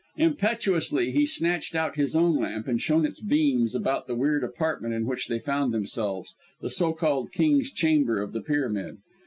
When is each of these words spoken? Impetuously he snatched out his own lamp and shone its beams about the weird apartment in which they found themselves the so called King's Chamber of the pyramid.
Impetuously 0.17 1.11
he 1.11 1.27
snatched 1.27 1.75
out 1.75 1.95
his 1.95 2.15
own 2.15 2.35
lamp 2.37 2.67
and 2.67 2.81
shone 2.81 3.05
its 3.05 3.19
beams 3.21 3.75
about 3.75 4.07
the 4.07 4.15
weird 4.15 4.43
apartment 4.43 4.95
in 4.95 5.05
which 5.05 5.27
they 5.27 5.37
found 5.37 5.71
themselves 5.71 6.33
the 6.59 6.71
so 6.71 6.91
called 6.91 7.31
King's 7.31 7.69
Chamber 7.71 8.19
of 8.19 8.31
the 8.33 8.41
pyramid. 8.41 8.97